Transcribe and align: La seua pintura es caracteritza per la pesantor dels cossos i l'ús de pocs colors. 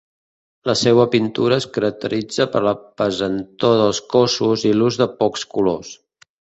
La 0.69 0.73
seua 0.79 1.03
pintura 1.15 1.59
es 1.63 1.67
caracteritza 1.75 2.49
per 2.55 2.63
la 2.69 2.73
pesantor 3.03 3.79
dels 3.83 4.03
cossos 4.17 4.67
i 4.73 4.75
l'ús 4.81 5.01
de 5.05 5.13
pocs 5.23 5.49
colors. 5.57 5.97